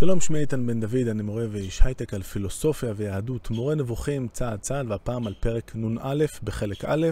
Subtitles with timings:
[0.00, 4.60] שלום, שמי איתן בן דוד, אני מורה ואיש הייטק על פילוסופיה ויהדות, מורה נבוכים צעד
[4.60, 7.06] צעד, והפעם על פרק נ"א בחלק א',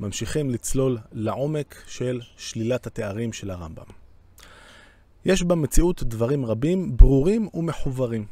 [0.00, 3.84] ממשיכים לצלול לעומק של שלילת התארים של הרמב"ם.
[5.24, 8.26] יש במציאות דברים רבים ברורים ומחוברים.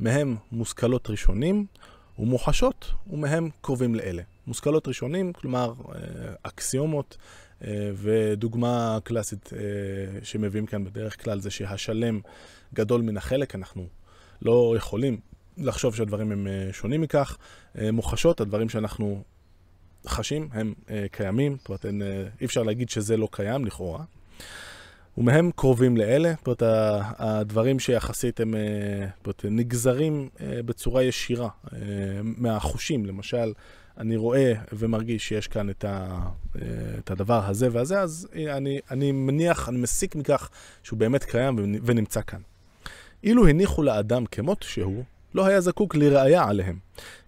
[0.00, 1.66] מהם מושכלות ראשונים
[2.18, 4.22] ומוחשות, ומהם קרובים לאלה.
[4.46, 5.98] מושכלות ראשונים, כלומר אה,
[6.42, 7.16] אקסיומות,
[7.94, 9.60] ודוגמה קלאסית אה,
[10.22, 12.20] שמביאים כאן בדרך כלל זה שהשלם
[12.74, 13.86] גדול מן החלק, אנחנו
[14.42, 15.20] לא יכולים
[15.58, 17.36] לחשוב שהדברים הם שונים מכך.
[17.92, 19.22] מוחשות, הדברים שאנחנו
[20.06, 20.74] חשים הם
[21.10, 21.84] קיימים, זאת אומרת,
[22.40, 24.04] אי אפשר להגיד שזה לא קיים לכאורה.
[25.18, 26.62] ומהם קרובים לאלה, זאת אומרת,
[27.18, 28.54] הדברים שיחסית הם
[29.24, 31.48] זאת, נגזרים בצורה ישירה
[32.22, 33.52] מהחושים, למשל,
[33.98, 36.18] אני רואה ומרגיש שיש כאן את, ה,
[36.98, 40.50] את הדבר הזה והזה, אז אני, אני מניח, אני מסיק מכך
[40.82, 42.40] שהוא באמת קיים ונמצא כאן.
[43.24, 45.04] אילו הניחו לאדם כמות שהוא,
[45.34, 46.78] לא היה זקוק לראייה עליהם,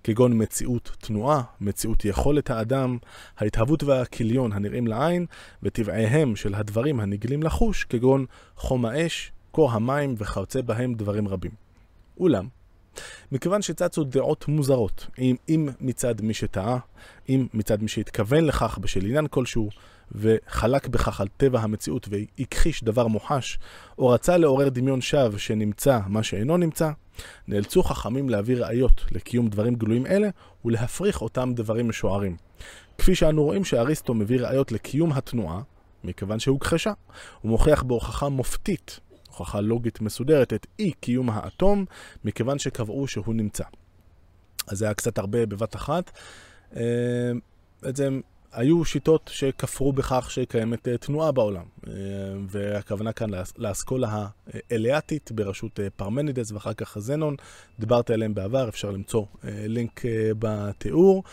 [0.04, 2.98] כגון מציאות תנועה, מציאות יכולת האדם,
[3.38, 5.26] ההתהוות והכיליון הנראים לעין,
[5.62, 11.50] וטבעיהם של הדברים הנגלים לחוש, כגון חום האש, קור המים וכיוצא בהם דברים רבים.
[12.18, 12.48] אולם,
[13.32, 16.78] מכיוון שצצו דעות מוזרות, אם, אם מצד מי שטעה,
[17.28, 19.68] אם מצד מי שהתכוון לכך בשל עניין כלשהו,
[20.12, 23.58] וחלק בכך על טבע המציאות והכחיש דבר מוחש,
[23.98, 26.90] או רצה לעורר דמיון שווא שנמצא מה שאינו נמצא,
[27.48, 30.28] נאלצו חכמים להביא ראיות לקיום דברים גלויים אלה
[30.64, 32.36] ולהפריך אותם דברים משוערים.
[32.98, 35.60] כפי שאנו רואים שאריסטו מביא ראיות לקיום התנועה,
[36.04, 36.92] מכיוון שהוכחשה,
[37.40, 39.00] הוא מוכיח בהוכחה מופתית
[39.38, 41.84] הוכחה לוגית מסודרת את אי קיום האטום,
[42.24, 43.64] מכיוון שקבעו שהוא נמצא.
[44.66, 46.10] אז זה היה קצת הרבה בבת אחת.
[46.76, 46.82] אה,
[47.82, 48.20] בעצם
[48.52, 51.92] היו שיטות שכפרו בכך שקיימת אה, תנועה בעולם, אה,
[52.48, 57.36] והכוונה כאן לאסכולה האליאטית בראשות פרמנידס ואחר כך זנון,
[57.78, 60.02] דיברתי עליהם בעבר, אפשר למצוא לינק
[60.38, 61.24] בתיאור.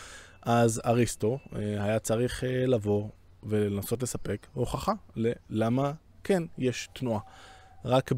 [0.42, 3.08] אז אריסטו היה צריך לבוא
[3.42, 4.92] ולנסות לספק הוכחה
[5.50, 5.92] ללמה
[6.24, 7.20] כן יש תנועה.
[7.86, 8.12] רק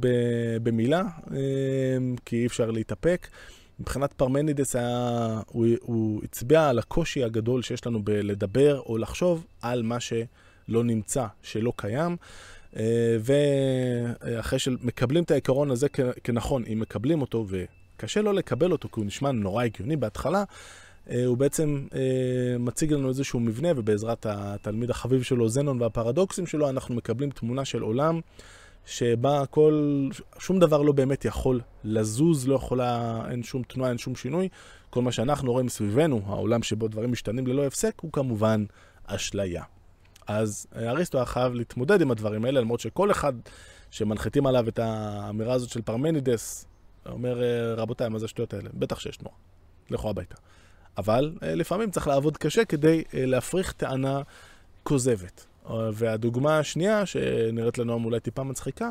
[0.62, 3.29] במילה, אמ, כי אי אפשר להתאפק.
[3.81, 9.83] מבחינת פרמנידס היה, הוא, הוא הצביע על הקושי הגדול שיש לנו בלדבר או לחשוב על
[9.83, 12.17] מה שלא נמצא, שלא קיים.
[12.77, 15.89] אה, ואחרי שמקבלים את העיקרון הזה
[16.25, 20.45] כנכון, אם מקבלים אותו, וקשה לא לקבל אותו כי הוא נשמע נורא הגיוני בהתחלה,
[21.11, 26.71] אה, הוא בעצם אה, מציג לנו איזשהו מבנה, ובעזרת התלמיד החביב שלו, זנון והפרדוקסים שלו,
[26.71, 28.21] אנחנו מקבלים תמונה של עולם
[28.88, 34.16] שבה כל, שום דבר לא באמת יכול לזוז, לא יכולה, אין שום תנועה, אין שום
[34.16, 34.49] שינוי.
[34.91, 38.65] כל מה שאנחנו רואים סביבנו, העולם שבו דברים משתנים ללא הפסק, הוא כמובן
[39.06, 39.62] אשליה.
[40.27, 43.32] אז אריסטו היה חייב להתמודד עם הדברים האלה, למרות שכל אחד
[43.91, 46.66] שמנחיתים עליו את האמירה הזאת של פרמנידס,
[47.06, 47.43] אומר,
[47.77, 48.69] רבותיי, מה זה השטויות האלה?
[48.75, 49.37] בטח שיש תנועה.
[49.91, 50.37] לכו הביתה.
[50.98, 54.22] אבל אה, לפעמים צריך לעבוד קשה כדי אה, להפריך טענה
[54.82, 55.47] כוזבת.
[55.93, 58.91] והדוגמה השנייה, שנראית לנו אולי טיפה מצחיקה,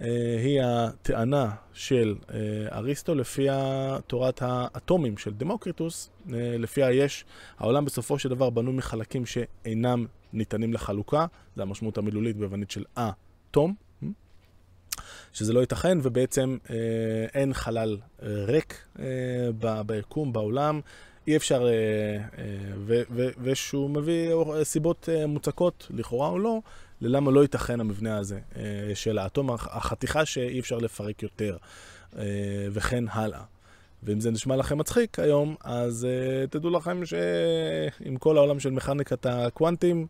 [0.00, 2.38] אה, היא הטענה של אה,
[2.78, 7.24] אריסטו לפיה תורת האטומים של דמוקריטוס, אה, לפיה יש,
[7.58, 11.26] העולם בסופו של דבר בנוי מחלקים שאינם ניתנים לחלוקה,
[11.56, 13.74] זה המשמעות המילולית ביוונית של אטום,
[15.32, 16.56] שזה לא ייתכן, ובעצם
[17.34, 18.86] אין חלל ריק
[19.86, 20.80] ביקום, בעולם.
[21.26, 21.72] אי אפשר, אה,
[22.38, 23.02] אה,
[23.38, 24.30] ושהוא מביא
[24.62, 26.60] סיבות אה, מוצקות, לכאורה או לא,
[27.00, 28.40] ללמה לא ייתכן המבנה הזה
[28.94, 31.56] של האטום, החתיכה שאי אפשר לפרק יותר,
[32.72, 33.42] וכן הלאה.
[34.02, 36.06] ואם זה נשמע לכם מצחיק היום, אז
[36.50, 40.06] תדעו לכם שעם כל העולם של מכניקת הקוונטים,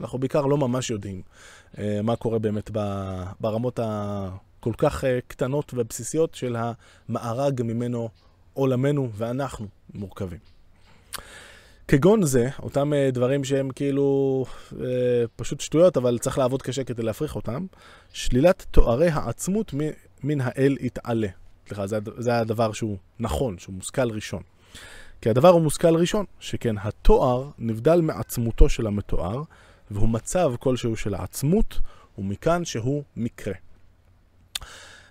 [0.00, 1.22] אנחנו בעיקר לא ממש יודעים
[2.02, 2.70] מה קורה באמת
[3.40, 8.08] ברמות הכל כך קטנות ובסיסיות של המארג ממנו
[8.54, 10.38] עולמנו ואנחנו מורכבים.
[11.88, 14.44] כגון זה, אותם אה, דברים שהם כאילו
[14.80, 14.86] אה,
[15.36, 17.66] פשוט שטויות, אבל צריך לעבוד קשה כדי להפריך אותם,
[18.12, 19.74] שלילת תוארי העצמות
[20.22, 21.28] מן האל יתעלה.
[21.66, 24.42] סליחה, זה, זה הדבר שהוא נכון, שהוא מושכל ראשון.
[25.20, 29.42] כי הדבר הוא מושכל ראשון, שכן התואר נבדל מעצמותו של המתואר,
[29.90, 31.80] והוא מצב כלשהו של העצמות,
[32.18, 33.54] ומכאן שהוא מקרה.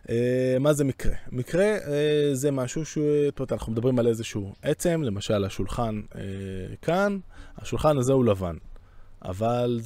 [0.09, 1.13] אה, מה זה מקרה?
[1.31, 2.97] מקרה אה, זה משהו ש...
[2.97, 6.21] זאת אומרת, אנחנו מדברים על איזשהו עצם, למשל השולחן אה,
[6.81, 7.17] כאן,
[7.57, 8.55] השולחן הזה הוא לבן.
[9.25, 9.79] אבל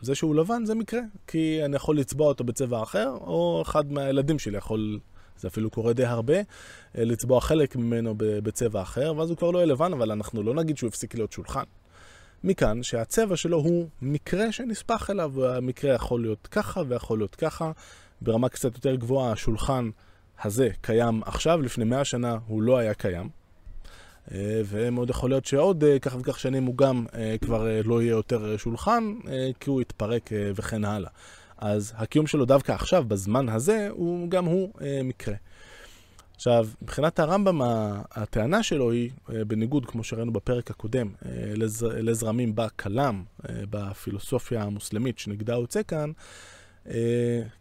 [0.00, 4.38] זה שהוא לבן זה מקרה, כי אני יכול לצבוע אותו בצבע אחר, או אחד מהילדים
[4.38, 4.98] שלי יכול,
[5.38, 6.34] זה אפילו קורה די הרבה,
[6.94, 10.76] לצבוע חלק ממנו בצבע אחר, ואז הוא כבר לא יהיה לבן, אבל אנחנו לא נגיד
[10.76, 11.64] שהוא הפסיק להיות שולחן.
[12.44, 17.72] מכאן שהצבע שלו הוא מקרה שנספח אליו, והמקרה יכול להיות ככה ויכול להיות ככה,
[18.20, 19.90] ברמה קצת יותר גבוהה, השולחן
[20.42, 23.28] הזה קיים עכשיו, לפני מאה שנה הוא לא היה קיים.
[24.32, 28.10] אה, ומאוד יכול להיות שעוד אה, כך וכך שנים הוא גם אה, כבר לא יהיה
[28.10, 29.14] יותר שולחן,
[29.60, 31.10] כי הוא יתפרק וכן הלאה.
[31.58, 34.72] אז הקיום שלו דווקא עכשיו, בזמן הזה, הוא גם הוא
[35.04, 35.34] מקרה.
[36.34, 37.60] עכשיו, מבחינת הרמב"ם,
[38.10, 41.12] הטענה שלו היא, בניגוד, כמו שראינו בפרק הקודם,
[41.78, 46.10] לזרמים בכלם, בפילוסופיה המוסלמית שנגדה יוצא כאן,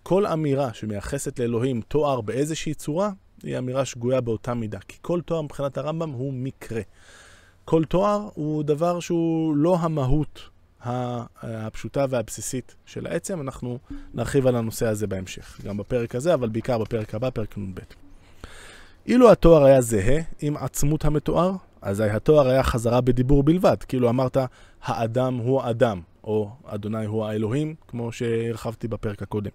[0.04, 3.12] כל אמירה שמייחסת לאלוהים תואר באיזושהי צורה,
[3.44, 4.80] היא אמירה שגויה באותה מידה.
[4.88, 6.82] כי כל תואר מבחינת הרמב"ם הוא מקרה.
[7.66, 10.50] כל תואר הוא דבר שהוא לא המהות
[10.82, 13.42] הפשוטה והבסיסית של העצם.
[13.42, 13.80] אנחנו
[14.14, 17.80] נרחיב על הנושא הזה בהמשך, גם בפרק הזה, אבל בעיקר בפרק הבא, פרק נ"ב.
[19.06, 23.78] אילו התואר היה זהה עם עצמות המתואר, אזי התואר היה חזרה בדיבור בלבד.
[23.88, 24.38] כאילו אמרת,
[24.84, 29.52] האדם הוא אדם, או אדוני הוא האלוהים, כמו שהרחבתי בפרק הקודם.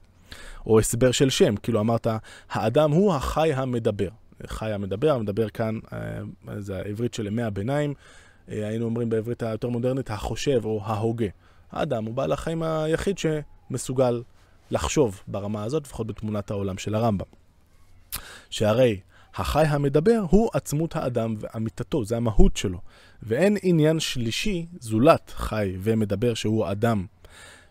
[0.66, 2.06] או הסבר של שם, כאילו אמרת,
[2.50, 4.08] האדם הוא החי המדבר.
[4.46, 6.20] חי המדבר, המדבר כאן, אה,
[6.60, 7.94] זה העברית של ימי הביניים,
[8.48, 11.26] אה, היינו אומרים בעברית היותר מודרנית, החושב או ההוגה.
[11.72, 14.22] האדם הוא בעל החיים היחיד שמסוגל
[14.70, 17.26] לחשוב ברמה הזאת, לפחות בתמונת העולם של הרמב"ם.
[18.50, 19.00] שהרי
[19.34, 22.78] החי המדבר הוא עצמות האדם ואמיתתו, זה המהות שלו.
[23.22, 27.06] ואין עניין שלישי זולת חי ומדבר שהוא אדם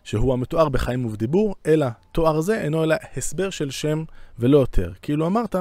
[0.04, 4.04] שהוא המתואר בחיים ובדיבור, אלא תואר זה אינו אלא הסבר של שם
[4.38, 4.92] ולא יותר.
[5.02, 5.56] כאילו אמרת,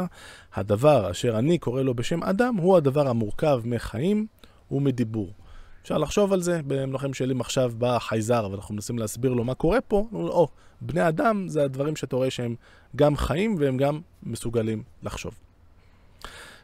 [0.56, 4.28] הדבר אשר אני קורא לו בשם אדם הוא הדבר המורכב מחיים
[4.72, 5.34] ומדיבור.
[5.82, 9.82] אפשר לחשוב על זה, במלכים שלי עכשיו בא חייזר ואנחנו מנסים להסביר לו מה קורה
[9.82, 10.48] פה, או,
[10.82, 12.56] בני אדם זה הדברים שאתה רואה שהם
[12.96, 15.47] גם חיים והם גם מסוגלים לחשוב.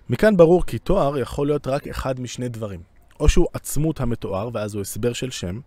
[0.10, 2.94] מכאן ברור כי תואר יכול להיות רק אחד משני דברים.
[3.20, 5.60] או שהוא עצמות המתואר, ואז הוא הסבר של שם,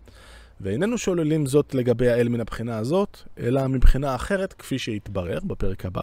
[0.60, 6.02] ואיננו שוללים זאת לגבי האל מן הבחינה הזאת, אלא מבחינה אחרת, כפי שיתברר בפרק הבא,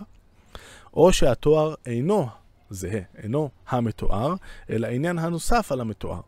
[0.94, 2.28] או שהתואר אינו
[2.70, 4.36] זהה, אינו המתואר,
[4.70, 6.20] אלא עניין הנוסף על המתואר.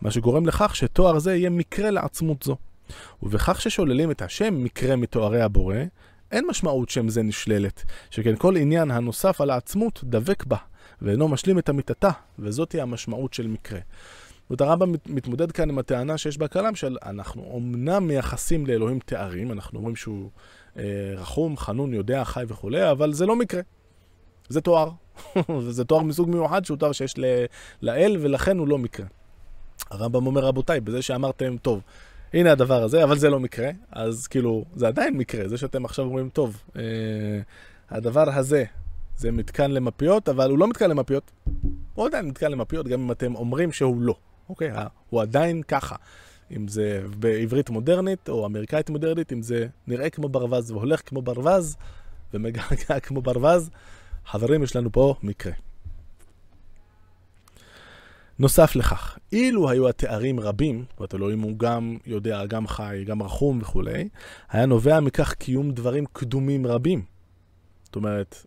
[0.00, 2.56] מה שגורם לכך שתואר זה יהיה מקרה לעצמות זו.
[3.22, 5.76] ובכך ששוללים את השם מקרה מתוארי הבורא,
[6.32, 10.56] אין משמעות שם זה נשללת, שכן כל עניין הנוסף על העצמות דבק בה,
[11.04, 13.80] ואינו משלים את אמיתתה, וזאת היא המשמעות של מקרה.
[14.50, 19.52] זאת הרמב"ם מתמודד כאן עם הטענה שיש בה כלם של אנחנו אמנם מייחסים לאלוהים תארים,
[19.52, 20.30] אנחנו אומרים שהוא
[20.76, 20.82] אה,
[21.16, 23.60] רחום, חנון, יודע, חי וכולי, אבל זה לא מקרה.
[24.48, 24.90] זה תואר.
[25.68, 27.24] זה תואר מסוג מיוחד שהוא תואר שיש ל,
[27.82, 29.06] לאל, ולכן הוא לא מקרה.
[29.90, 31.80] הרמב"ם אומר, רבותיי, בזה שאמרתם, טוב,
[32.34, 35.48] הנה הדבר הזה, אבל זה לא מקרה, אז כאילו, זה עדיין מקרה.
[35.48, 36.82] זה שאתם עכשיו אומרים, טוב, אה,
[37.90, 38.64] הדבר הזה
[39.16, 41.30] זה מתקן למפיות, אבל הוא לא מתקן למפיות.
[41.94, 44.14] הוא עדיין מתקן למפיות, גם אם אתם אומרים שהוא לא.
[44.48, 44.70] אוקיי?
[45.10, 45.96] הוא עדיין ככה.
[46.56, 51.76] אם זה בעברית מודרנית או אמריקאית מודרנית, אם זה נראה כמו ברווז והולך כמו ברווז
[52.34, 53.70] ומגעגע כמו ברווז,
[54.26, 55.52] חברים, יש לנו פה מקרה.
[58.38, 63.58] נוסף לכך, אילו היו התארים רבים, זאת אלוהים הוא גם יודע, גם חי, גם רחום
[63.62, 64.08] וכולי,
[64.50, 67.04] היה נובע מכך קיום דברים קדומים רבים.
[67.84, 68.46] זאת אומרת,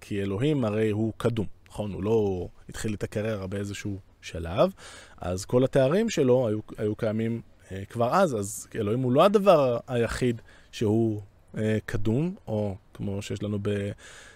[0.00, 1.92] כי אלוהים הרי הוא קדום, נכון?
[1.92, 4.72] הוא לא התחיל את הקריירה באיזשהו שלב,
[5.18, 7.40] אז כל התארים שלו היו, היו קיימים
[7.72, 10.42] אה, כבר אז, אז אלוהים הוא לא הדבר היחיד
[10.72, 11.20] שהוא
[11.58, 13.90] אה, קדום, או כמו שיש לנו ב,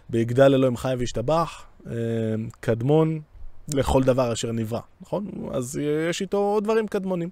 [0.09, 1.93] ביגדל אלוהים חי וישתבח, אה,
[2.61, 3.21] קדמון
[3.75, 5.31] לכל דבר אשר נברא, נכון?
[5.53, 7.29] אז יש איתו דברים קדמונים.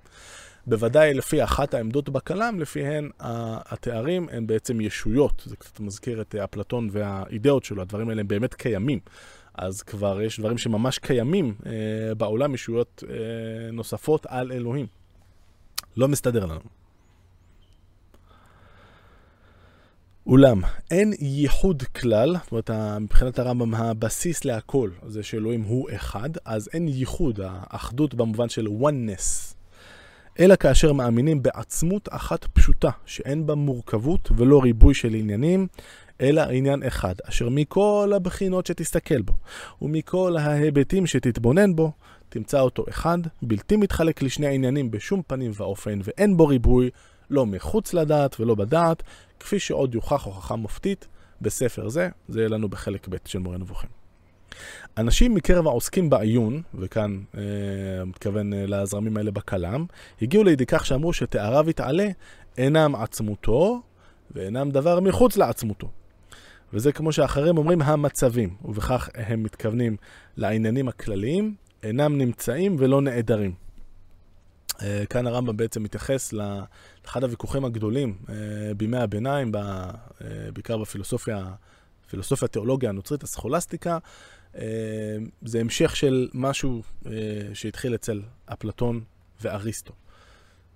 [0.66, 5.42] בוודאי לפי אחת העמדות בכלם, לפיהן התארים הם בעצם ישויות.
[5.46, 8.98] זה קצת מזכיר את אפלטון והאידאות שלו, הדברים האלה הם באמת קיימים.
[9.54, 13.14] אז כבר יש דברים שממש קיימים אה, בעולם, ישויות אה,
[13.72, 14.86] נוספות על אלוהים.
[15.96, 16.60] לא מסתדר לנו.
[20.26, 26.68] אולם, אין ייחוד כלל, זאת אומרת, מבחינת הרמב"ם, הבסיס להכל זה שאלוהים הוא אחד, אז
[26.72, 29.54] אין ייחוד, האחדות במובן של oneness,
[30.40, 35.66] אלא כאשר מאמינים בעצמות אחת פשוטה, שאין בה מורכבות ולא ריבוי של עניינים,
[36.20, 39.34] אלא עניין אחד, אשר מכל הבחינות שתסתכל בו,
[39.82, 41.92] ומכל ההיבטים שתתבונן בו,
[42.28, 46.90] תמצא אותו אחד, בלתי מתחלק לשני העניינים בשום פנים ואופן, ואין בו ריבוי,
[47.30, 49.02] לא מחוץ לדעת ולא בדעת,
[49.40, 51.08] כפי שעוד יוכח הוכחה מופתית
[51.40, 53.90] בספר זה, זה יהיה לנו בחלק ב' של מורה נבוכים.
[54.98, 57.42] אנשים מקרב העוסקים בעיון, וכאן אה,
[58.06, 59.86] מתכוון אה, לזרמים האלה בכלם,
[60.22, 62.08] הגיעו לידי כך שאמרו שתאריו יתעלה
[62.58, 63.82] אינם עצמותו
[64.30, 65.88] ואינם דבר מחוץ לעצמותו.
[66.72, 69.96] וזה כמו שאחרים אומרים המצבים, ובכך הם מתכוונים
[70.36, 73.52] לעניינים הכלליים, אינם נמצאים ולא נעדרים.
[74.82, 78.34] אה, כאן הרמב"ם בעצם מתייחס לאחד הוויכוחים הגדולים אה,
[78.76, 79.52] בימי הביניים,
[80.52, 81.44] בעיקר בפילוסופיה,
[82.10, 83.98] פילוסופיה, תיאולוגיה הנוצרית, הסכולסטיקה.
[85.42, 86.82] זה המשך של משהו
[87.54, 89.00] שהתחיל אצל אפלטון
[89.40, 89.92] ואריסטו.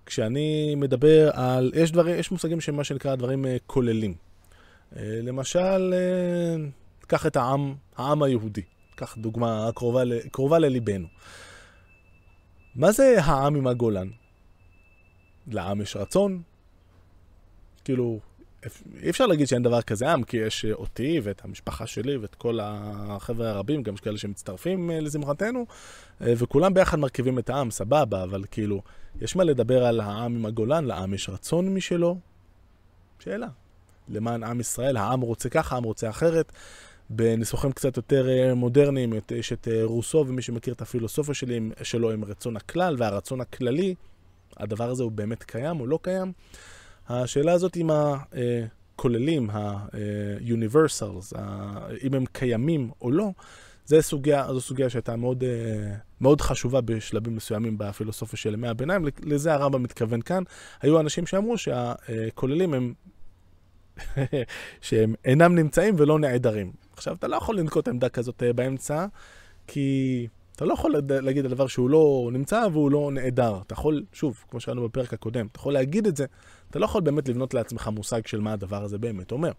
[0.06, 4.14] כשאני מדבר על, יש, דברים, יש מושגים שהם מה שנקרא דברים כוללים.
[4.96, 5.94] למשל,
[7.06, 8.62] קח את העם, העם היהודי.
[8.94, 11.06] קח דוגמה קרובה, קרובה לליבנו.
[12.74, 14.08] מה זה העם עם הגולן?
[15.46, 16.42] לעם יש רצון?
[17.84, 18.20] כאילו,
[19.02, 22.58] אי אפשר להגיד שאין דבר כזה עם, כי יש אותי ואת המשפחה שלי ואת כל
[22.62, 25.66] החבר'ה הרבים, גם יש כאלה שמצטרפים אה, לזמרתנו,
[26.20, 28.82] אה, וכולם ביחד מרכיבים את העם, סבבה, אבל כאילו,
[29.20, 32.18] יש מה לדבר על העם עם הגולן, לעם יש רצון משלו?
[33.18, 33.48] שאלה.
[34.08, 36.52] למען עם ישראל, העם רוצה ככה, העם רוצה אחרת.
[37.10, 42.10] בניסוחים קצת יותר אה, מודרניים, יש את אה, רוסו, ומי שמכיר את הפילוסופיה שלי, שלו
[42.10, 43.94] עם רצון הכלל והרצון הכללי,
[44.56, 46.32] הדבר הזה הוא באמת קיים או לא קיים.
[47.08, 51.38] השאלה הזאת עם הכוללים, ה-universals,
[52.02, 53.30] אם הם קיימים או לא,
[53.86, 55.44] זו סוגיה, זו סוגיה שהייתה מאוד,
[56.20, 59.04] מאוד חשובה בשלבים מסוימים בפילוסופיה של ימי הביניים.
[59.22, 60.42] לזה הרמב"ם מתכוון כאן.
[60.82, 62.94] היו אנשים שאמרו שהכוללים הם,
[64.80, 66.72] שהם אינם נמצאים ולא נעדרים.
[66.92, 69.06] עכשיו, אתה לא יכול לנקוט עמדה כזאת אה, באמצע,
[69.66, 73.58] כי אתה לא יכול להגיד על דבר שהוא לא נמצא והוא לא נעדר.
[73.66, 76.26] אתה יכול, שוב, כמו שראינו בפרק הקודם, אתה יכול להגיד את זה,
[76.70, 79.52] אתה לא יכול באמת לבנות לעצמך מושג של מה הדבר הזה באמת אומר.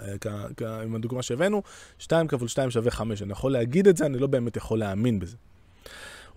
[0.00, 1.62] אה, עם הדוגמה שהבאנו,
[1.98, 3.22] 2 כפול 2 שווה 5.
[3.22, 5.36] אני יכול להגיד את זה, אני לא באמת יכול להאמין בזה.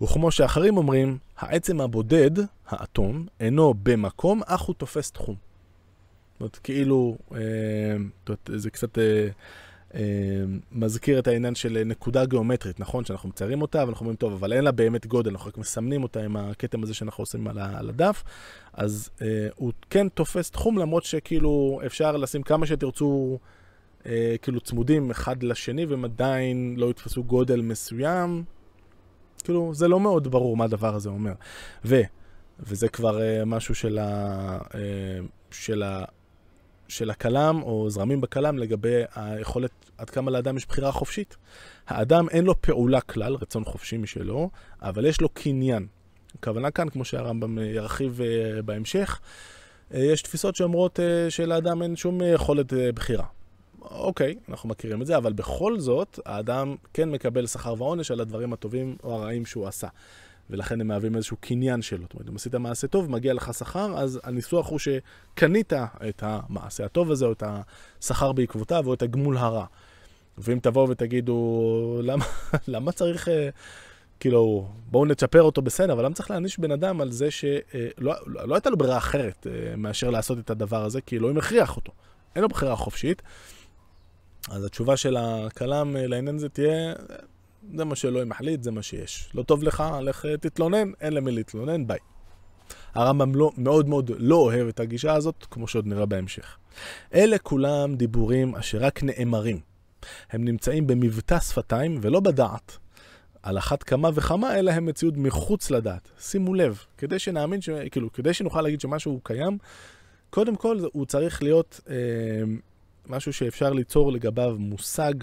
[0.02, 2.32] וכמו שאחרים אומרים, העצם הבודד,
[2.68, 5.36] האטום, אינו במקום, אך הוא תופס תחום.
[5.36, 7.38] זאת אומרת, כאילו, אה,
[8.56, 8.98] זה קצת...
[8.98, 9.28] אה,
[10.72, 13.06] מזכיר את העניין של נקודה גיאומטרית, נכון?
[13.06, 16.22] שאנחנו מציירים אותה, ואנחנו אומרים, טוב, אבל אין לה באמת גודל, אנחנו רק מסמנים אותה
[16.24, 18.24] עם הכתם הזה שאנחנו עושים על, על הדף,
[18.74, 23.40] אז אה, הוא כן תופס תחום, למרות שכאילו אפשר לשים כמה שתרצו,
[24.06, 28.44] אה, כאילו צמודים אחד לשני, והם עדיין לא יתפסו גודל מסוים.
[29.44, 31.34] כאילו, זה לא מאוד ברור מה הדבר הזה אומר.
[31.86, 32.02] ו,
[32.60, 34.58] וזה כבר אה, משהו של ה...
[34.76, 35.20] אה,
[35.52, 36.04] של ה
[36.90, 41.38] של הכלם או זרמים בכלם לגבי היכולת עד כמה לאדם יש בחירה חופשית.
[41.88, 44.50] האדם אין לו פעולה כלל, רצון חופשי משלו,
[44.82, 45.88] אבל יש לו קניין.
[46.36, 49.20] הכוונה כאן, כמו שהרמב"ם ירחיב אה, בהמשך,
[49.94, 53.26] אה, יש תפיסות שאומרות אה, שלאדם אין שום יכולת בחירה.
[53.82, 58.54] אוקיי, אנחנו מכירים את זה, אבל בכל זאת, האדם כן מקבל שכר ועונש על הדברים
[58.54, 59.88] הטובים או הרעים שהוא עשה.
[60.50, 62.02] ולכן הם מהווים איזשהו קניין שלו.
[62.02, 65.74] זאת אומרת, אם עשית מעשה טוב, מגיע לך שכר, אז הניסוח הוא שקנית
[66.10, 67.44] את המעשה הטוב הזה, או את
[68.02, 69.66] השכר בעקבותיו, או את הגמול הרע.
[70.38, 72.26] ואם תבואו ותגידו, למה,
[72.68, 73.50] למה צריך, אה,
[74.20, 77.60] כאילו, בואו נצ'פר אותו בסדר, אבל למה צריך להעניש בן אדם על זה שלא
[77.98, 81.76] לא, לא הייתה לו ברירה אחרת אה, מאשר לעשות את הדבר הזה, כי אלוהים הכריח
[81.76, 81.92] אותו.
[82.36, 83.22] אין לו בחירה חופשית.
[84.50, 86.94] אז התשובה של הכלם אה, לעניין הזה תהיה,
[87.76, 89.30] זה מה שאלוהים מחליט, זה מה שיש.
[89.34, 92.00] לא טוב לך, לך תתלונן, אין למי להתלונן, ביי.
[92.94, 96.58] הרמב"ם לא, מאוד מאוד לא אוהב את הגישה הזאת, כמו שעוד נראה בהמשך.
[97.14, 99.60] אלה כולם דיבורים אשר רק נאמרים.
[100.32, 102.78] הם נמצאים במבטא שפתיים ולא בדעת.
[103.44, 106.10] על אחת כמה וכמה, אלא הם מציאות מחוץ לדעת.
[106.20, 107.70] שימו לב, כדי שנאמין, ש...
[107.92, 109.58] כאילו, כדי שנוכל להגיד שמשהו קיים,
[110.30, 111.96] קודם כל הוא צריך להיות אה,
[113.08, 115.14] משהו שאפשר ליצור לגביו מושג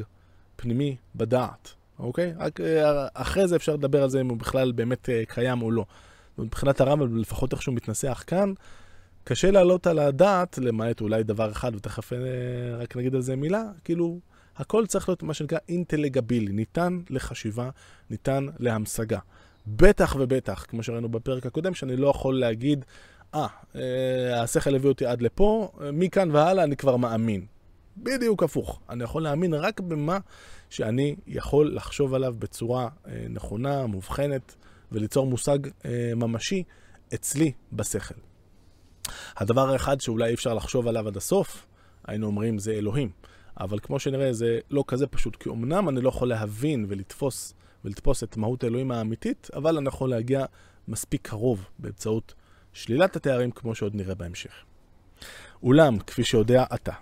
[0.56, 1.74] פנימי בדעת.
[1.98, 2.34] אוקיי?
[2.60, 5.84] אה, אחרי זה אפשר לדבר על זה אם הוא בכלל באמת אה, קיים או לא.
[6.38, 8.52] מבחינת הרמב"ם, לפחות איך שהוא מתנסח כאן,
[9.24, 12.18] קשה להעלות על הדעת, למעט אולי דבר אחד, ותכף אה,
[12.78, 14.18] רק נגיד על זה מילה, כאילו,
[14.56, 17.70] הכל צריך להיות מה שנקרא אינטלגבילי, ניתן לחשיבה,
[18.10, 19.18] ניתן להמשגה.
[19.66, 22.84] בטח ובטח, כמו שראינו בפרק הקודם, שאני לא יכול להגיד,
[23.34, 23.46] אה,
[24.42, 27.46] השכל הביא אותי עד לפה, מכאן והלאה אני כבר מאמין.
[27.96, 28.80] בדיוק הפוך.
[28.90, 30.18] אני יכול להאמין רק במה
[30.70, 34.54] שאני יכול לחשוב עליו בצורה אה, נכונה, מובחנת,
[34.92, 36.62] וליצור מושג אה, ממשי
[37.14, 38.14] אצלי בשכל.
[39.36, 41.66] הדבר האחד שאולי אי אפשר לחשוב עליו עד הסוף,
[42.04, 43.10] היינו אומרים זה אלוהים.
[43.60, 48.22] אבל כמו שנראה זה לא כזה פשוט, כי אמנם אני לא יכול להבין ולתפוס, ולתפוס
[48.22, 50.44] את מהות האלוהים האמיתית, אבל אני יכול להגיע
[50.88, 52.34] מספיק קרוב באמצעות
[52.72, 54.52] שלילת התארים, כמו שעוד נראה בהמשך.
[55.62, 56.92] אולם, כפי שיודע אתה,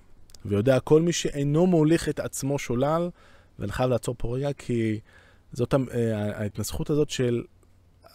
[0.44, 3.10] ויודע כל מי שאינו מוליך את עצמו שולל,
[3.58, 5.00] ואני חייב לעצור פה רגע, כי
[5.52, 7.44] זאת אה, ההתנסחות הזאת של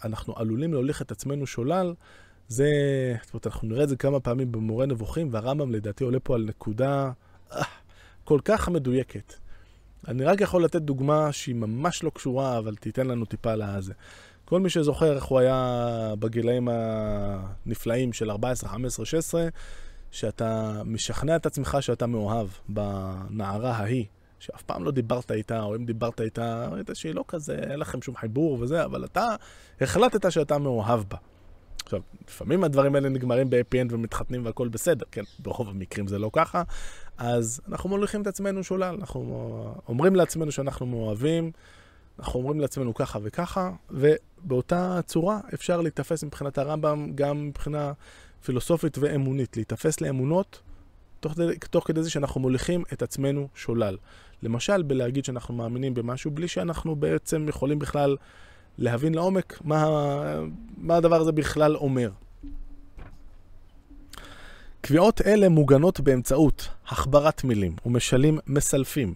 [0.04, 1.94] אנחנו עלולים להוליך את עצמנו שולל,
[2.48, 2.68] זה,
[3.22, 6.42] זאת אומרת, אנחנו נראה את זה כמה פעמים במורה נבוכים, והרמב"ם לדעתי עולה פה על
[6.42, 7.12] נקודה
[7.52, 7.62] אה,
[8.24, 9.34] כל כך מדויקת.
[10.08, 13.92] אני רק יכול לתת דוגמה שהיא ממש לא קשורה, אבל תיתן לנו טיפה לזה.
[14.44, 19.48] כל מי שזוכר איך הוא היה בגילאים הנפלאים של 14, 15, 16,
[20.10, 24.04] שאתה משכנע את עצמך שאתה מאוהב בנערה ההיא,
[24.38, 28.02] שאף פעם לא דיברת איתה, או אם דיברת איתה, ראית שהיא לא כזה, אין לכם
[28.02, 29.26] שום חיבור וזה, אבל אתה
[29.80, 31.16] החלטת שאתה מאוהב בה.
[31.84, 36.30] עכשיו, לפעמים הדברים האלה נגמרים ב-happy end ומתחתנים והכל בסדר, כן, ברוב המקרים זה לא
[36.32, 36.62] ככה,
[37.18, 41.50] אז אנחנו מוליכים את עצמנו שולל, אנחנו אומרים לעצמנו שאנחנו מאוהבים,
[42.18, 47.92] אנחנו אומרים לעצמנו ככה וככה, ובאותה צורה אפשר להיתפס מבחינת הרמב"ם גם מבחינה
[48.44, 50.60] פילוסופית ואמונית, להיתפס לאמונות
[51.20, 51.34] תוך,
[51.70, 53.96] תוך כדי זה שאנחנו מוליכים את עצמנו שולל.
[54.42, 58.16] למשל, בלהגיד שאנחנו מאמינים במשהו בלי שאנחנו בעצם יכולים בכלל
[58.78, 59.86] להבין לעומק מה,
[60.76, 62.10] מה הדבר הזה בכלל אומר.
[64.80, 69.14] קביעות אלה מוגנות באמצעות החברת מילים ומשלים מסלפים,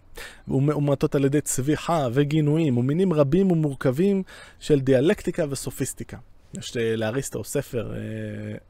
[0.49, 4.23] ומאומתות על ידי צביחה וגינויים ומינים רבים ומורכבים
[4.61, 6.16] של דיאלקטיקה וסופיסטיקה.
[6.58, 8.00] יש לאריסטו ספר אה,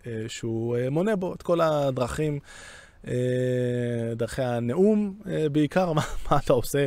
[0.07, 2.39] אה, שהוא אה, מונה בו את כל הדרכים,
[4.17, 5.19] דרכי הנאום
[5.53, 6.87] בעיקר, מה, מה אתה עושה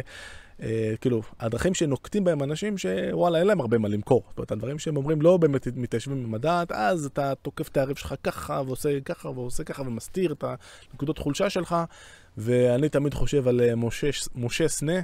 [0.62, 4.24] אה, כאילו, הדרכים שנוקטים בהם אנשים שוואלה, אין להם הרבה מה למכור.
[4.30, 8.16] זאת אומרת, הדברים שהם אומרים לא באמת מתיישבים במדעת, אז אתה תוקף את היריב שלך
[8.24, 10.44] ככה, ועושה ככה, ועושה ככה, ומסתיר את
[10.92, 11.76] הנקודות חולשה שלך.
[12.38, 15.02] ואני תמיד חושב על משה, משה סנה.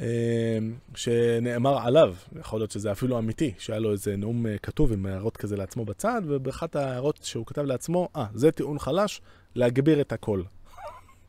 [0.00, 0.58] אה,
[0.94, 5.36] שנאמר עליו, יכול להיות שזה אפילו אמיתי, שהיה לו איזה נאום אה, כתוב עם הערות
[5.36, 9.20] כזה לעצמו בצד, ובאחת ההערות שהוא כתב לעצמו, אה, ah, זה טיעון חלש,
[9.54, 10.44] להגביר את הקול.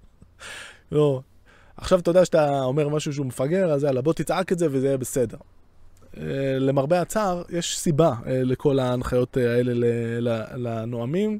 [0.92, 1.22] לא,
[1.78, 4.88] עכשיו אתה יודע שאתה אומר משהו שהוא מפגר, אז יאללה, בוא תצעק את זה וזה
[4.88, 5.38] יהיה בסדר.
[6.18, 6.24] אה,
[6.60, 9.74] למרבה הצער, יש סיבה אה, לכל ההנחיות האלה
[10.56, 11.40] לנואמים,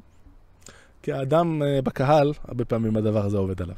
[1.02, 3.76] כי האדם בקהל, הרבה פעמים הדבר הזה עובד עליו.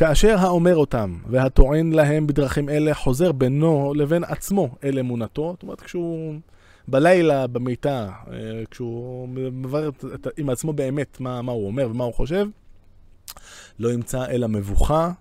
[0.00, 5.80] כאשר האומר אותם והטוען להם בדרכים אלה חוזר בינו לבין עצמו אל אמונתו, זאת אומרת
[5.80, 6.34] כשהוא
[6.88, 8.10] בלילה במיטה,
[8.70, 9.90] כשהוא מברר
[10.36, 12.46] עם עצמו באמת מה, מה הוא אומר ומה הוא חושב,
[13.78, 15.12] לא ימצא אלא מבוכה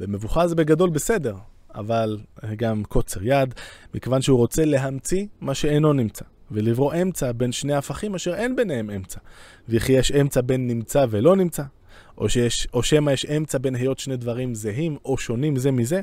[0.00, 1.36] ומבוכה זה בגדול בסדר,
[1.74, 2.18] אבל
[2.56, 3.54] גם קוצר יד,
[3.94, 8.90] מכיוון שהוא רוצה להמציא מה שאינו נמצא, ולברוא אמצע בין שני הפכים אשר אין ביניהם
[8.90, 9.20] אמצע.
[9.68, 11.62] וכי יש אמצע בין נמצא ולא נמצא,
[12.20, 16.00] או, שיש, או שמא יש אמצע בין היות שני דברים זהים או שונים זה מזה.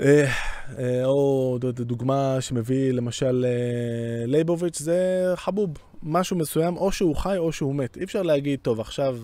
[0.00, 0.32] אה,
[0.78, 5.70] אה, או דוגמה שמביא למשל אה, לייבוביץ' זה חבוב,
[6.02, 7.96] משהו מסוים, או שהוא חי או שהוא מת.
[7.96, 9.18] אי אפשר להגיד, טוב, עכשיו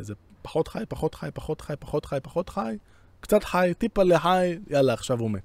[0.00, 2.76] זה פחות חי, פחות חי, פחות חי, פחות חי, פחות חי,
[3.20, 5.42] קצת חי, טיפה לחי, יאללה, עכשיו הוא מת.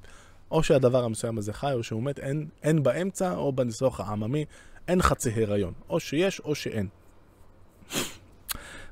[0.51, 4.45] או שהדבר המסוים הזה חי או שהוא מת, אין, אין באמצע, או בניסוח העממי,
[4.87, 5.73] אין חצי הריון.
[5.89, 6.87] או שיש או שאין.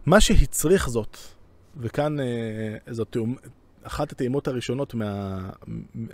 [0.06, 1.18] מה שהצריך זאת,
[1.78, 3.18] וכאן אה, זאת
[3.84, 5.40] אחת הטעימות הראשונות, מה,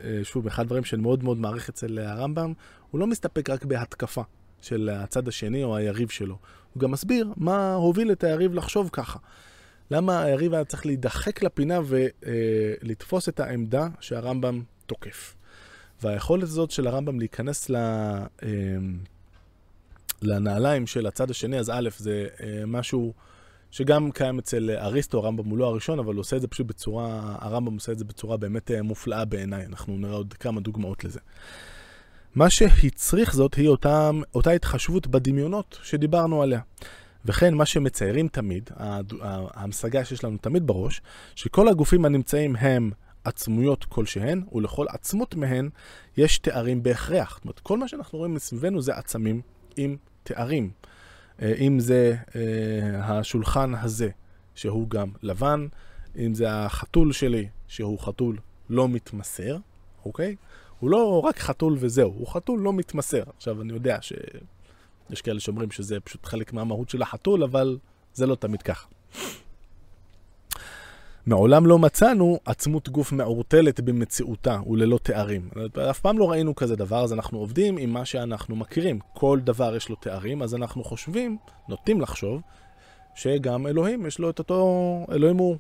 [0.04, 2.54] אה, שוב, אחד הדברים שאני מאוד מאוד מעריך אצל הרמב"ם,
[2.92, 4.22] הוא לא מסתפק רק בהתקפה
[4.62, 6.38] של הצד השני או היריב שלו.
[6.74, 9.20] הוא גם מסביר מה הוביל את היריב לחשוב ככה.
[9.92, 15.36] למה היריב היה צריך להידחק לפינה ולתפוס את העמדה שהרמב"ם תוקף.
[16.02, 17.76] והיכולת הזאת של הרמב"ם להיכנס ל...
[20.22, 23.14] לנעליים של הצד השני, אז א', זה אה, משהו
[23.72, 27.36] שגם קיים אצל אריסטו, הרמב"ם הוא לא הראשון, אבל הוא עושה את זה פשוט בצורה,
[27.40, 31.20] הרמב"ם עושה את זה בצורה באמת אה, מופלאה בעיניי, אנחנו נראה עוד כמה דוגמאות לזה.
[32.36, 36.60] מה שהצריך זאת היא אותה, אותה התחשבות בדמיונות שדיברנו עליה.
[37.26, 38.70] וכן, מה שמציירים תמיד,
[39.22, 41.02] ההמשגה שיש לנו תמיד בראש,
[41.36, 42.92] שכל הגופים הנמצאים הם
[43.24, 45.70] עצמויות כלשהן, ולכל עצמות מהן
[46.18, 47.36] יש תארים בהכרח.
[47.36, 49.42] זאת אומרת, כל מה שאנחנו רואים מסביבנו זה עצמים
[49.78, 50.70] עם תארים.
[51.42, 54.10] אה, אם זה אה, השולחן הזה,
[54.56, 55.68] שהוא גם לבן,
[56.18, 58.38] אם זה החתול שלי, שהוא חתול
[58.70, 59.58] לא מתמסר,
[60.06, 60.36] אוקיי?
[60.80, 63.24] הוא לא רק חתול וזהו, הוא חתול לא מתמסר.
[63.38, 64.14] עכשיו, אני יודע ש...
[65.10, 67.78] יש כאלה שאומרים שזה פשוט חלק מהמהות של החתול, אבל
[68.14, 68.88] זה לא תמיד ככה.
[71.28, 75.50] מעולם לא מצאנו עצמות גוף מעורטלת במציאותה וללא תארים.
[75.90, 79.00] אף פעם לא ראינו כזה דבר, אז אנחנו עובדים עם מה שאנחנו מכירים.
[79.14, 81.38] כל דבר יש לו תארים, אז אנחנו חושבים,
[81.70, 82.42] נוטים לחשוב,
[83.16, 85.06] שגם אלוהים יש לו את אותו...
[85.12, 85.58] אלוהים הוא,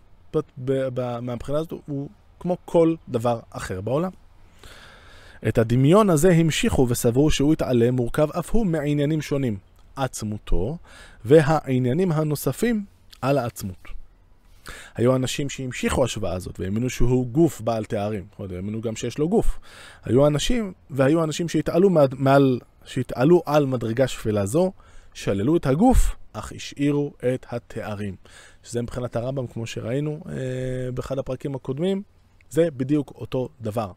[1.21, 4.11] מהבחינה הזאת, הוא כמו כל דבר אחר בעולם.
[5.47, 9.57] את הדמיון הזה המשיכו וסברו שהוא התעלם מורכב אף הוא מעניינים שונים,
[9.95, 10.77] עצמותו
[11.25, 12.85] והעניינים הנוספים
[13.21, 13.96] על העצמות.
[14.95, 19.59] היו אנשים שהמשיכו השוואה הזאת והאמינו שהוא גוף בעל תארים, האמינו גם שיש לו גוף.
[20.03, 24.71] היו אנשים, והיו אנשים שהתעלו, מעל, שהתעלו על מדרגה שפלה זו,
[25.13, 28.15] שללו את הגוף, אך השאירו את התארים.
[28.63, 32.01] שזה מבחינת הרמב"ם, כמו שראינו אה, באחד הפרקים הקודמים,
[32.49, 33.91] זה בדיוק אותו דבר.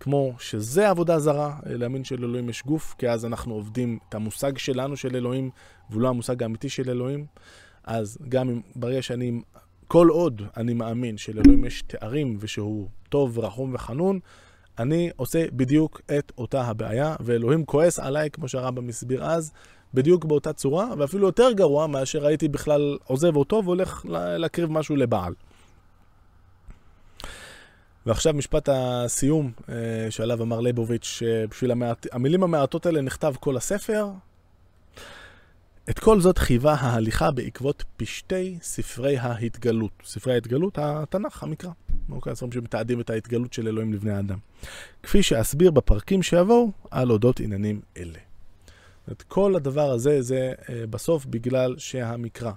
[0.00, 4.96] כמו שזה עבודה זרה, להאמין שלאלוהים יש גוף, כי אז אנחנו עובדים את המושג שלנו
[4.96, 5.50] של אלוהים,
[5.90, 7.26] והוא לא המושג האמיתי של אלוהים.
[7.84, 9.40] אז גם אם, ברגע שאני,
[9.88, 14.18] כל עוד אני מאמין שלאלוהים יש תארים ושהוא טוב, רחום וחנון,
[14.78, 19.52] אני עושה בדיוק את אותה הבעיה, ואלוהים כועס עליי, כמו שהרמב"ם הסביר אז,
[19.94, 25.34] בדיוק באותה צורה, ואפילו יותר גרוע מאשר הייתי בכלל עוזב אותו והולך להקריב משהו לבעל.
[28.06, 34.06] ועכשיו משפט הסיום אה, שעליו אמר ליבוביץ', שבשביל המעט, המילים המעטות האלה נכתב כל הספר.
[35.90, 39.92] את כל זאת חייבה ההליכה בעקבות פשטי ספרי ההתגלות.
[40.04, 41.70] ספרי ההתגלות, התנ"ך, המקרא.
[42.10, 44.38] אוקיי, הספרים שמתעדים את ההתגלות של אלוהים לבני האדם.
[45.02, 48.18] כפי שאסביר בפרקים שיבואו על אודות עניינים אלה.
[49.12, 52.52] את כל הדבר הזה זה אה, בסוף בגלל שהמקרא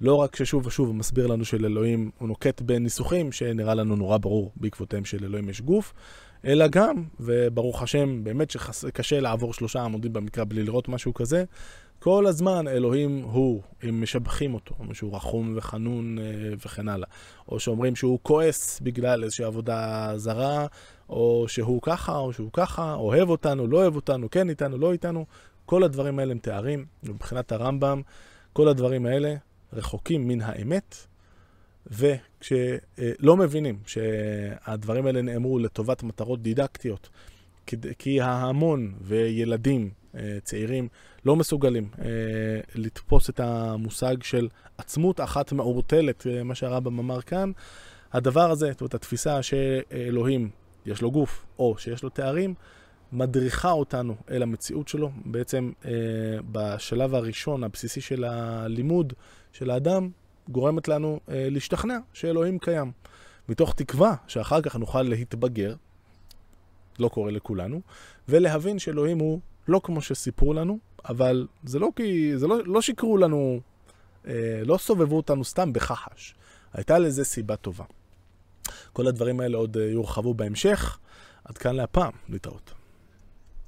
[0.00, 4.52] לא רק ששוב ושוב הוא מסביר לנו שלאלוהים, הוא נוקט בניסוחים שנראה לנו נורא ברור
[4.56, 5.92] בעקבותיהם של אלוהים יש גוף,
[6.44, 11.44] אלא גם, וברוך השם, באמת שקשה לעבור שלושה עמודים במקרא בלי לראות משהו כזה,
[12.04, 16.24] כל הזמן אלוהים הוא, אם משבחים אותו, שהוא רחום וחנון אה,
[16.64, 17.08] וכן הלאה,
[17.48, 20.66] או שאומרים שהוא כועס בגלל איזושהי עבודה זרה,
[21.08, 25.26] או שהוא ככה, או שהוא ככה, אוהב אותנו, לא אוהב אותנו, כן איתנו, לא איתנו,
[25.66, 28.02] כל הדברים האלה הם תארים, ומבחינת הרמב"ם,
[28.52, 29.34] כל הדברים האלה
[29.72, 30.96] רחוקים מן האמת,
[31.86, 37.08] וכשלא מבינים שהדברים האלה נאמרו לטובת מטרות דידקטיות,
[37.98, 40.03] כי ההמון וילדים אה,
[40.42, 40.88] צעירים
[41.24, 42.04] לא מסוגלים אה,
[42.74, 44.48] לתפוס את המושג של
[44.78, 47.52] עצמות אחת מעורטלת, אה, מה שהרמב"ם אמר כאן,
[48.12, 50.50] הדבר הזה, זאת אומרת, התפיסה שאלוהים
[50.86, 52.54] יש לו גוף או שיש לו תארים,
[53.12, 55.10] מדריכה אותנו אל המציאות שלו.
[55.24, 55.90] בעצם אה,
[56.52, 59.12] בשלב הראשון, הבסיסי של הלימוד
[59.52, 60.10] של האדם,
[60.48, 62.92] גורמת לנו להשתכנע שאלוהים קיים.
[63.48, 65.74] מתוך תקווה שאחר כך נוכל להתבגר,
[66.98, 67.80] לא קורה לכולנו,
[68.28, 73.16] ולהבין שאלוהים הוא לא כמו שסיפרו לנו, אבל זה לא כי, זה לא, לא שיקרו
[73.16, 73.60] לנו,
[74.26, 76.34] אה, לא סובבו אותנו סתם בכחש.
[76.72, 77.84] הייתה לזה סיבה טובה.
[78.92, 80.98] כל הדברים האלה עוד אה, יורחבו בהמשך.
[81.44, 82.72] עד כאן להפעם, להתראות.